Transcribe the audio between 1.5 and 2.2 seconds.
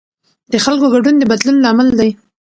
لامل دی